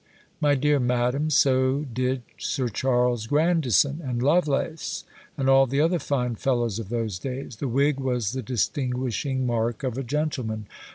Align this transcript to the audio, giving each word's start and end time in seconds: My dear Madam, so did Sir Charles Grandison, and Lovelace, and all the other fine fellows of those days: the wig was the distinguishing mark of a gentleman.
My 0.39 0.55
dear 0.55 0.79
Madam, 0.79 1.29
so 1.29 1.81
did 1.81 2.23
Sir 2.39 2.69
Charles 2.69 3.27
Grandison, 3.27 4.01
and 4.03 4.19
Lovelace, 4.23 5.03
and 5.37 5.47
all 5.47 5.67
the 5.67 5.79
other 5.79 5.99
fine 5.99 6.33
fellows 6.33 6.79
of 6.79 6.89
those 6.89 7.19
days: 7.19 7.57
the 7.57 7.67
wig 7.67 7.99
was 7.99 8.31
the 8.31 8.41
distinguishing 8.41 9.45
mark 9.45 9.83
of 9.83 9.99
a 9.99 10.03
gentleman. 10.03 10.65